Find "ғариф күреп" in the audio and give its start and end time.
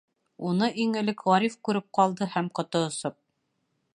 1.33-1.87